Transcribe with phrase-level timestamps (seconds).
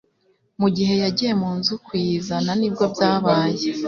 [0.61, 3.61] mugihe yagiye munzu kuyizana nibwo byabaye